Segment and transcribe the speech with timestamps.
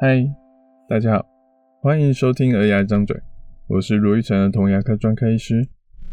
[0.00, 0.24] 嗨，
[0.88, 1.28] 大家好，
[1.80, 3.16] 欢迎收听《儿牙张嘴》，
[3.66, 5.66] 我是罗玉成儿童牙科专科医师。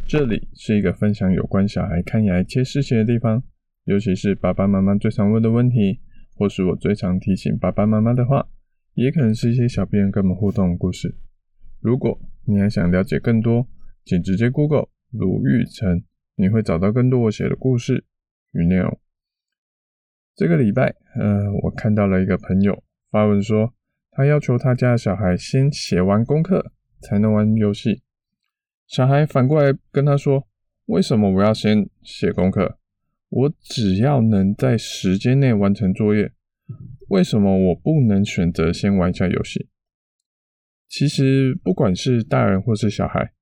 [0.08, 3.44] 这里是一个分享有关小孩看牙一切事情的地方，
[3.84, 6.00] 尤其是爸爸妈妈最常问的问题，
[6.36, 8.48] 或是我最常提醒爸爸妈妈的话，
[8.96, 11.16] 也可能是一些小病人跟我们互动的故事。
[11.80, 13.68] 如果你还想了解更多，
[14.04, 16.02] 请直接 Google 卢玉成，
[16.36, 18.04] 你会找到更多我写的故事
[18.54, 19.00] 与内容。
[20.36, 23.75] 这个礼拜，呃，我看到了一个朋友发文说，
[24.16, 28.02] 他要求他家的小孩先写完功课才能玩游戏。
[28.88, 30.48] 小孩反过来跟他说
[30.88, 32.78] ：“为什么我要先写功课？
[33.28, 36.32] 我只要能在时间内完成作业，
[37.10, 39.68] 为什么我不能选择先玩一下游戏？”
[40.88, 43.34] 其实，不管是大人或是小孩，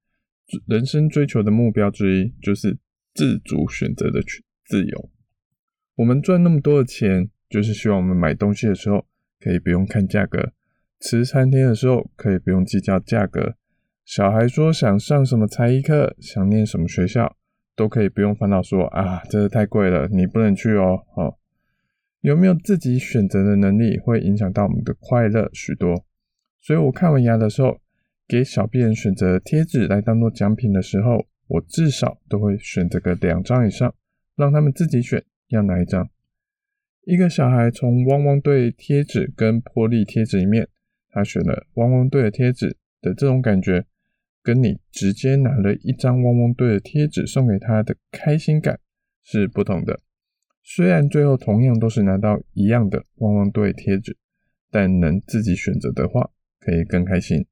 [0.66, 2.80] 人生追求的目标之一就是
[3.14, 4.24] 自主选择的
[4.66, 5.12] 自由。
[5.98, 9.06] 我们赚那么多的钱，就是希望我们买东西的时候
[9.40, 10.54] 可以不用看价格，
[11.04, 13.56] 吃餐厅的时候可以不用计较价格。
[14.06, 17.36] 小孩说想上什么才艺课，想念什么学校，
[17.76, 21.04] 都可以不用烦恼说啊，这个太贵了，你不能去哦。
[21.18, 21.36] 哦，
[22.22, 26.06] 有没有自己选择的能力，会影响到我们的快乐许多。
[26.62, 27.82] 所以我看完牙的时候，
[28.26, 33.94] 给小病人选择贴纸来当做奖品的时候，我至少都会选择个两张以上，
[34.38, 36.10] 让他们自己选要哪一张。
[37.04, 40.70] 一个小孩从汪汪队贴纸跟波丽贴纸里面，
[41.14, 43.86] 他选了汪汪队的贴纸的这种感觉，
[44.42, 48.80] 跟你直接拿了一张汪汪队的贴纸送给他的开心感
[49.24, 50.02] 是不同的。
[50.64, 54.18] 虽然最后同样都是拿到一样的汪汪队贴纸，
[54.72, 57.46] 但能自己选择的话，可以更开心。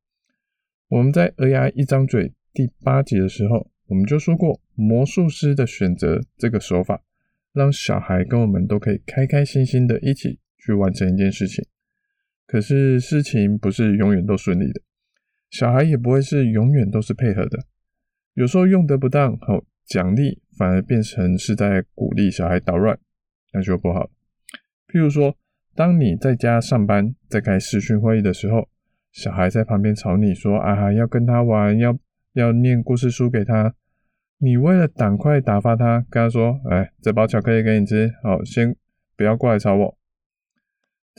[0.88, 7.03] 我们在儿牙一张嘴第八集的时候，我们就说过魔术师的选择这个手法，
[7.53, 11.64] 让小孩跟我们都可以开开心心的一起去完成一件事情。
[12.51, 14.81] 可是事情不是永远都顺利的，
[15.50, 17.59] 小孩也不会是永远都是配合的。
[18.34, 23.00] 有时候用得不当，好奖励反而变成是在鼓励小孩捣乱，
[23.53, 24.09] 那就不好。
[24.90, 25.38] 譬如说，
[25.73, 28.67] 当你在家上班，在开视讯会议的时候。
[29.13, 31.97] 小孩在旁边吵你说：“啊，要跟他玩，要
[32.31, 33.75] 要念故事书给他。”
[34.40, 38.73] 你为了赶快打发他，跟他说：“哎，这包巧克力给你吃，好，先
[39.17, 39.97] 不要过来吵我。”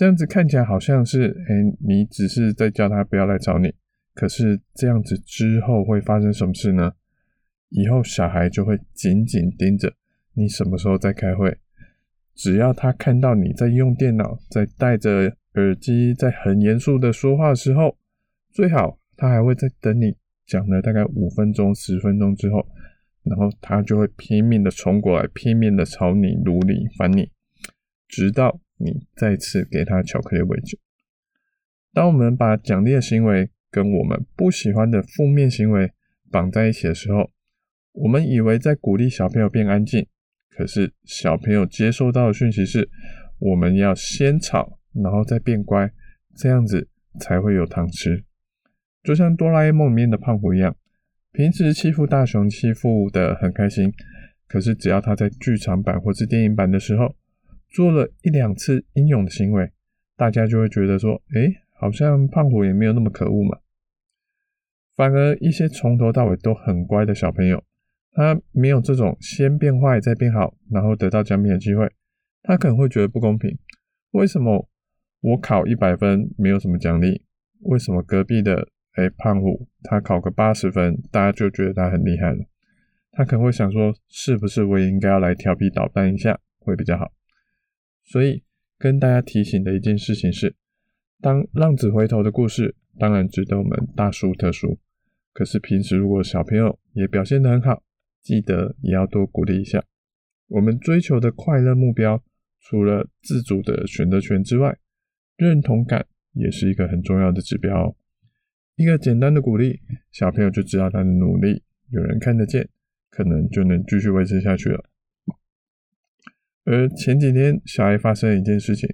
[0.03, 3.73] 这样子看起来好像是，哎，你只是在叫他不要来找你。
[4.15, 6.93] 可是这样子之后会发生什么事呢？
[7.69, 9.95] 以后小孩就会紧紧盯着
[10.35, 11.57] 你什么时候在开会。
[12.35, 15.37] 只要他看到你在用电脑，在戴着。
[15.55, 17.97] 耳机在很严肃的说话的时候，
[18.51, 22.67] 最好他还会再等你讲了大概五分钟、十分钟之后，
[23.23, 27.31] 然后他就会拼命的冲过来，拼命的朝你、卢你、烦你，
[28.09, 30.79] 直到你再次给他巧克力为止。
[31.93, 35.93] 当我们把奖励的行为跟我们不喜欢的负面行为
[36.31, 37.31] 绑在一起的时候，
[37.93, 40.07] 我们以为在鼓励小朋友变安静，
[40.51, 42.89] 可是小朋友接收到的讯息是，
[43.39, 44.79] 我们要先吵。
[44.95, 45.91] 然后再变乖，
[46.37, 46.87] 这样子
[47.19, 48.25] 才会有糖吃。
[49.03, 50.77] 就像哆啦 A 梦里面的胖虎一样，
[51.33, 53.91] 平时欺负大雄欺负的很开心，
[54.47, 57.17] 可是只要他在剧场版或是电影版的时候
[57.73, 59.73] 做了一两次英勇的行为，
[60.17, 63.59] 大家就会觉得说，诶，好像胖虎也没有那么可恶嘛。
[64.95, 67.65] 反而一些从头到尾都很乖的小朋友，
[68.13, 71.91] 他没有这种先变坏再变好，然后得到奖品的机会，
[72.43, 73.59] 他可能会觉得不公平，
[74.11, 74.69] 为什么？
[75.23, 77.23] 我考一百分没有什么奖励，
[77.61, 78.67] 为什么隔壁的
[78.97, 82.45] 哎胖虎他考个八十分，大家就觉得他很厉害了？
[83.13, 87.13] 他可能会想说，是不是我也应该要来调皮捣蛋一下会比较好？
[88.05, 88.43] 所以
[88.79, 90.55] 跟大家提醒的一件事情是，
[91.21, 94.79] 当浪子回头的故事当然值得我们大书特书，
[95.33, 97.83] 可是平时如果小朋友也表现得很好，
[98.21, 99.85] 记得也要多鼓励一下。
[100.49, 102.23] 我们追求的快乐目标，
[102.61, 104.77] 除了自主的选择权之外，
[105.37, 107.97] 认同感也是一个很重要的指标哦。
[108.77, 112.69] 一个简单的鼓励，小朋友就知道他的努力有人看得见，
[113.11, 114.85] 可能就能继续维持下去了。
[116.65, 118.89] 而前几天小孩发生了一件事情，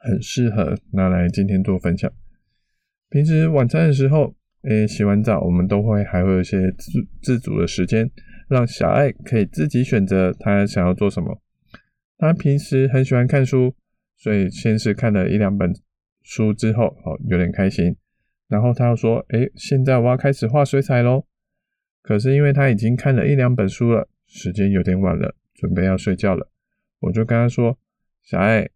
[0.00, 2.10] 很适合拿来今天做分享。
[3.10, 8.10] 平时晚餐的时候，诶，洗完澡我们都会还会有一些自自主的时间，
[8.48, 11.40] 让小爱可以自己选择他想要做什么。
[12.16, 13.74] 他平时很喜欢看书。
[14.20, 15.72] 所以先是看了一两本
[16.24, 17.94] 书之后，哦，有点开心。
[18.48, 21.24] 然后他又说：“诶，现在我要开始画水彩喽。”
[22.02, 26.50] 可是因为他已经看了一两本书了，时间有点晚了，准备要睡觉了。
[27.00, 27.78] 我就跟他说
[28.22, 28.68] ：“小爱，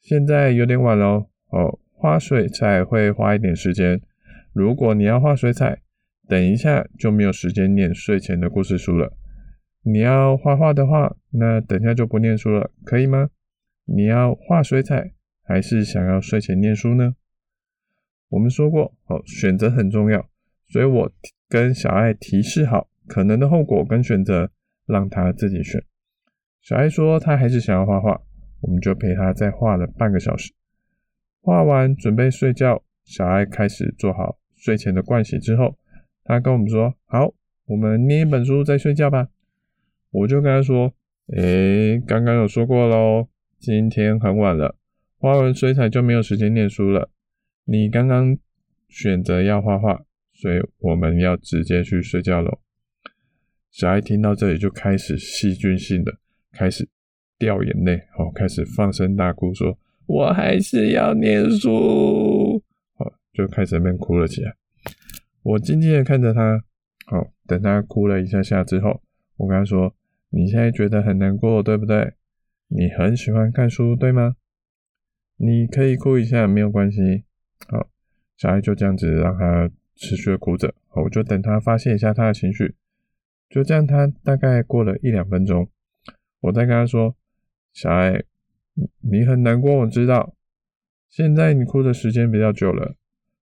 [0.00, 4.00] 现在有点晚喽，哦，画水彩会花一点时间。
[4.52, 5.80] 如果你要画水彩，
[6.28, 9.16] 等一下就没有时间念睡前的故事书了。
[9.82, 13.30] 你要画画的话，那等下就不念书了，可以吗？
[13.84, 15.12] 你要画水彩，
[15.42, 17.14] 还是想要睡前念书呢？
[18.28, 20.28] 我们说过，哦，选择很重要，
[20.68, 21.12] 所以我
[21.48, 24.50] 跟小爱提示好可能的后果跟选择，
[24.86, 25.82] 让他自己选。
[26.62, 28.22] 小爱说他还是想要画画，
[28.60, 30.52] 我们就陪他再画了半个小时。
[31.40, 35.76] 画完准备睡觉，小爱开始做好睡前的盥洗之后，
[36.22, 37.34] 他跟我们说：“好，
[37.66, 39.28] 我们念一本书再睡觉吧。”
[40.12, 40.94] 我就跟他说
[41.36, 43.28] ：“诶，刚刚有说过喽，
[43.58, 44.76] 今天很晚了，
[45.18, 47.10] 画完水彩就没有时间念书了。”
[47.66, 48.38] 你刚刚
[48.88, 52.60] 选择要画画，所以我们要直接去睡觉喽。
[53.72, 56.18] 小爱听到这里就开始戏剧性的
[56.52, 56.88] 开始
[57.38, 59.76] 掉眼泪，哦，开始放声大哭，说
[60.06, 62.62] ：“我还是要念书。”
[62.98, 64.54] 哦，就开始那边哭了起来。
[65.42, 66.62] 我静静的看着他，
[67.06, 69.02] 好，等他哭了一下下之后，
[69.36, 69.94] 我跟他说
[70.30, 72.12] ：“你现在觉得很难过，对不对？
[72.68, 74.36] 你很喜欢看书，对吗？
[75.36, 77.24] 你可以哭一下，没有关系。”
[77.68, 77.88] 好，
[78.36, 82.74] 小爱就这样子让他持续的哭着，我就等他发泄一下他的情绪。
[83.48, 85.68] 就这样，他大概过了一两分钟，
[86.42, 87.16] 我再跟他说
[87.74, 88.22] ：“小爱，
[89.00, 90.34] 你很难过，我知道。
[91.08, 92.94] 现在你哭的时间比较久了，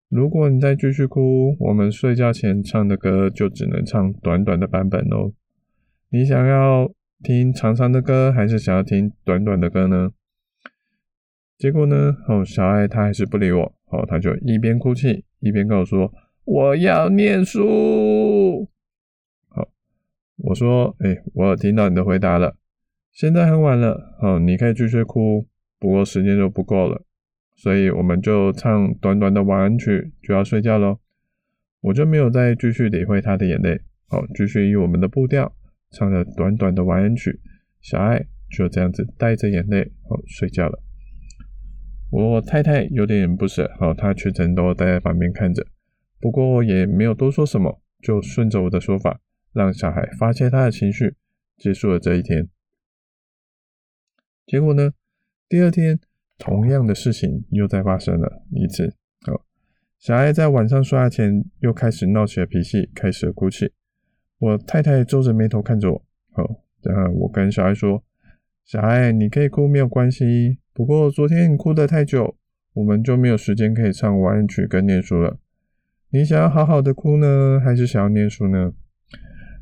[0.08, 5.32] 如果你再继续哭，我们睡觉前唱的歌就只能唱短短的版本哦。
[6.08, 6.90] 你想要
[7.22, 10.10] 听长长的歌，还是想要听短短的歌呢？”
[11.56, 13.74] 结果呢，哦，小爱他还是不理我。
[13.86, 16.12] 哦，他就一边哭泣一边跟我说
[16.44, 18.68] ：“我要念书。”
[19.50, 19.68] 好，
[20.36, 22.56] 我说：“哎、我有听到你的回答了。
[23.12, 25.46] 现在很晚了，哦，你可以继续哭，
[25.78, 27.04] 不过时间就不够了，
[27.56, 30.98] 所以我们就唱短短的晚安曲，就要睡觉喽。”
[31.82, 35.50] 我就没有再继续理会他的眼泪，好，继续以我们的步调
[35.90, 37.40] 唱着短短的晚安曲。
[37.80, 40.78] 小爱就这样子带着眼泪，哦，睡觉了。
[42.10, 45.66] 我太太有点不舍，好，她全程都待在旁边看着，
[46.20, 49.18] 不过也没有多说什么，就顺着我的说法，
[49.54, 51.14] 让小孩发泄他的情绪，
[51.56, 52.46] 结束了这一天。
[54.50, 54.90] 结果呢，
[55.48, 55.96] 第二天
[56.36, 58.92] 同样的事情又再发生了一次，
[59.24, 59.44] 好，
[60.00, 63.72] 小孩在晚上刷牙前又开始闹起了脾气，开始哭泣。
[64.40, 66.02] 我太太皱着眉头看着我，
[66.32, 68.02] 好，然后我跟小孩说
[68.66, 72.36] ：“小孩，你可以哭，没有关系。”不过昨天你哭得太久，
[72.72, 75.38] 我们就没有时间可以唱晚安曲跟念书了。
[76.08, 78.72] 你想要好好的哭呢，还是想要念书呢？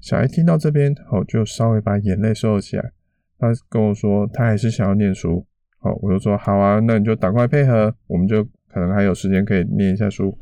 [0.00, 2.92] 小孩听到这边，好，就稍微把眼泪收了起来。
[3.38, 5.46] 他跟我说，他还是想要念书。
[5.78, 10.36] 好，我就说好啊，那你就赶快配合，我们就可能还有时间可以念一下书。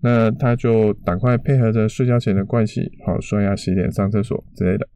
[0.00, 4.88] 那他就赶快配合着睡觉前的盥洗，好，刷牙、洗脸、上厕所之类的。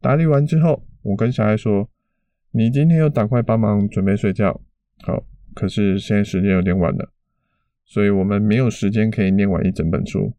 [0.00, 1.88] 打理完之后，我跟小孩说。
[2.52, 4.60] 你今天要赶快帮忙准备睡觉，
[5.04, 5.22] 好，
[5.54, 7.12] 可是现在时间有点晚了，
[7.84, 10.34] 所以我们没有时间可以念完一整本书。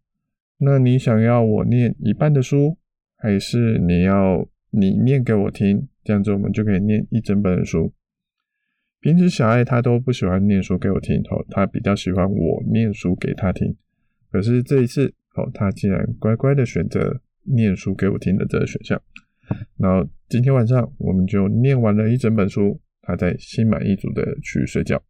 [0.58, 2.78] 那你想要我念一半的书，
[3.16, 5.88] 还是你要你念给我听？
[6.04, 7.94] 这样子我们就可以念一整本的书。
[9.00, 13.76] 平时小爱他都不喜欢念书给我听，哦，他比较喜欢我念书给他听。
[14.32, 19.02] 可是这一次，哦，他竟然乖乖的选择念书给我听的这个选项。
[19.78, 25.02] 然后今天晚上我们就念完了一整本书，他在心满意足的去睡觉。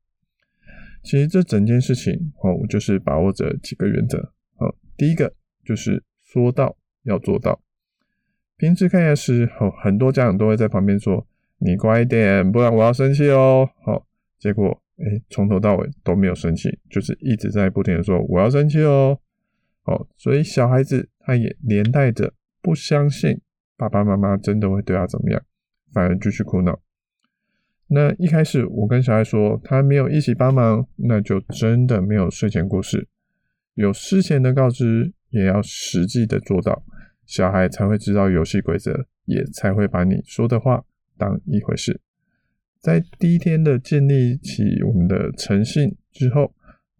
[1.03, 4.19] 其实这整件事情哦，我就是把握着几个原则。
[4.55, 5.33] 哦，第一个
[5.65, 7.61] 就是说到要做到。
[8.61, 11.25] 平时看牙时，哦，很多家长都会在旁边说
[11.57, 14.05] ：“你乖一点，不然我要生气哦。”好，
[14.37, 19.17] 结果诶，从头到尾都没有生气，就是一直在不停的说：“我要生气哦。”
[19.81, 23.41] 好，所以小孩子他也连带着不相信。
[23.75, 25.41] 爸爸妈妈真的会对他怎么样？
[25.91, 26.79] 反而继续哭闹。
[27.87, 33.07] 那一开始我跟小孩说，他没有一起帮忙，那就真的没有睡前故事。
[33.73, 36.83] 有事前的告知，也要实际的做到，
[37.31, 40.83] 小孩才会知道游戏规则，也才会把你说的话
[41.17, 42.01] 当一回事。
[42.81, 46.53] 在第一天的建立起我们的诚信之后，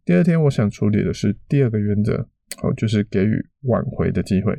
[0.06, 2.30] 第二天我想处理的是第二个原则，
[2.64, 4.58] 哦，就是给予挽回的机会。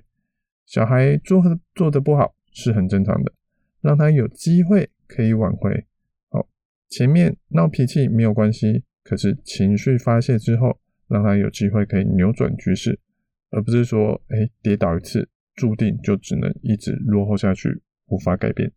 [0.67, 1.43] 小孩做
[1.75, 3.33] 做的不好是很正常的，
[3.81, 5.87] 让他有机会可以挽回。
[6.29, 6.47] 好，
[6.91, 12.99] 前面闹脾气没有关系，可是情绪发泄之后，让他有机会可以扭转局势，
[13.49, 18.73] 而不是说，哎，跌倒一次，注定就只能一直落后下去，无法改变。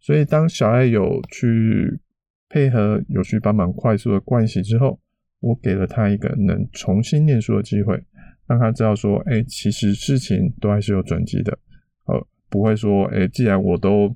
[0.00, 2.00] 所以当小爱有去
[2.48, 4.98] 配合有序帮忙快速的盥洗之后，
[5.40, 8.02] 我给了他一个能重新念书的机会，
[8.46, 11.56] 让他知道说，哎、其实事情都还是有转机的，
[12.04, 14.14] 哦，不会说，哎、既然我都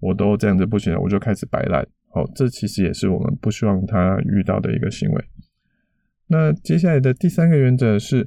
[0.00, 5.24] 我都这样子不行了，我就开始摆烂，哦，这其实也是我们不希望他遇到的一个行为。
[6.26, 8.26] 那接下来的第三个原则是，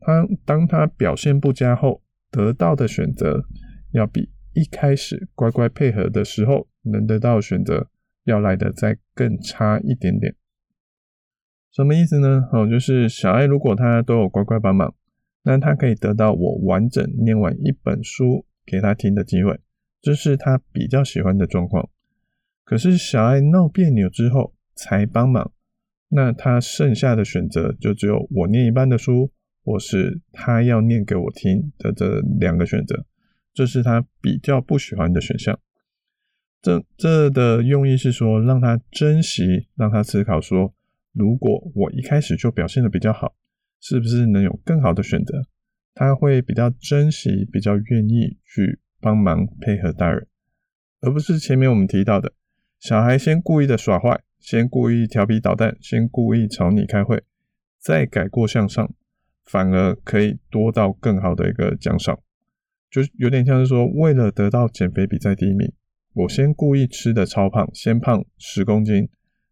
[0.00, 3.44] 他当他表现不佳后，得到的选择
[3.92, 7.88] 要比一开始乖乖配合的时候能得到选择
[8.24, 10.34] 要来得再更差一点点。
[11.72, 12.48] 什么意思呢？
[12.52, 14.94] 哦，就是小爱如果他都有乖乖帮忙，
[15.42, 19.60] 那他可以得到我完整念完一本书给他听的机会，
[20.00, 21.88] 这是他比较喜欢的状况。
[22.64, 25.52] 可是小爱闹别扭之后才帮忙，
[26.08, 29.30] 那他剩下的选择就只有我念一半的书，
[29.66, 33.04] 或是他要念给我听的这两个选择，
[33.52, 35.58] 这是他比较不喜欢的选项。
[36.62, 40.72] 这这的用意是说，让他珍惜，让他思考说。
[41.12, 43.34] 如果我一开始就表现的比较好，
[43.80, 45.42] 是不是能有更好的选择？
[45.94, 50.28] 他会比较珍惜，比较愿意去帮忙配合大人，
[51.00, 52.34] 而不是前面我们提到的
[52.78, 57.24] 小孩先故意的耍坏，先故意调皮捣蛋，先故意吵你开会，
[57.80, 58.94] 再改过向上，
[59.46, 62.18] 反而可以多到更好的一个奖赏。
[62.90, 65.72] 就有点像是说，为了得到减肥比赛第一名，
[66.12, 69.08] 我先故意吃的超胖，先胖十公斤。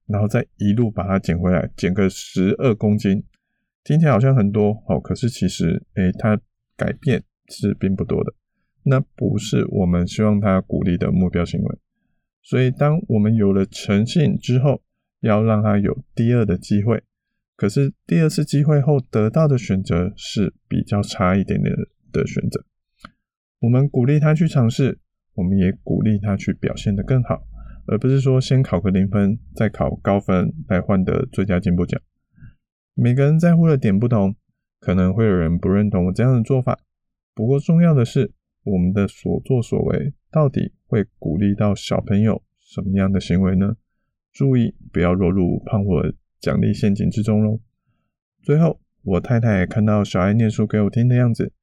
[0.07, 3.25] 然后再一路把它减回来，减个十二公斤，
[3.83, 6.39] 听起来好像很多哦，可是其实，诶，它
[6.77, 8.35] 改变是并不多的。
[8.83, 11.79] 那不是我们希望他鼓励的目标行为。
[12.43, 14.83] 所以，当我们有了诚信之后，
[15.21, 17.03] 要让他有第二的机会。
[17.57, 21.75] 可是第二次机会后得到的选择是比较差一点点
[22.13, 22.65] 的选择。
[23.61, 24.99] 我们鼓励他去尝试，
[25.35, 27.47] 我们也鼓励他去表现得更好。
[27.87, 32.01] 而不是说先考个零分，再考高分来换得最佳进步奖。
[32.95, 34.35] 每个人在乎的点不同，
[34.81, 36.81] 可能会有人不认同我这样的做法。
[37.35, 38.33] 不过重要的是，
[38.63, 43.77] 我们的所作所为到底会鼓励到小朋友什么样的行为呢？
[44.33, 45.97] 注意不要落入胖虎
[46.45, 47.59] 奖励陷阱之中喽。
[48.43, 51.55] 最后，我太太看到小爱念书给我听的样子，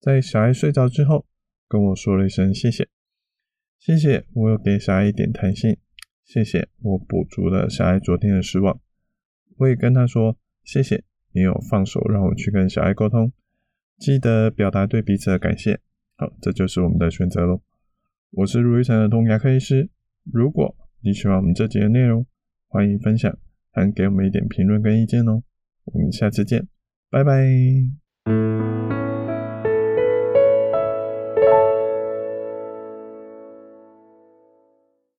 [0.00, 1.26] 在小爱睡着之后，
[1.68, 2.88] 跟我说了一声谢谢。
[3.78, 5.76] 谢谢，我有给小爱一点弹性。
[6.24, 8.80] 谢谢，我补足了小爱昨天的失望。
[9.58, 13.30] 我也跟他说，谢谢你有放手让我去跟小爱沟通，
[13.98, 15.80] 记得表达对彼此的感谢。
[16.16, 17.60] 好，这就是我们的选择喽。
[18.30, 19.90] 我是卢玉成的童牙科医师。
[20.32, 22.24] 如果你喜欢我们这集的内容，
[22.68, 23.36] 欢迎分享，
[23.72, 25.42] 还给我们一点评论跟意见哦。
[25.84, 26.68] 我们下次见，
[27.10, 28.59] 拜拜。